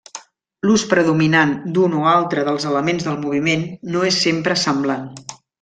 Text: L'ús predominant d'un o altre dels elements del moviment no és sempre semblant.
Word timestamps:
L'ús 0.67 0.85
predominant 0.93 1.51
d'un 1.75 1.93
o 1.99 2.07
altre 2.13 2.47
dels 2.49 2.67
elements 2.71 3.07
del 3.11 3.21
moviment 3.27 3.69
no 3.93 4.05
és 4.13 4.21
sempre 4.27 4.61
semblant. 4.67 5.07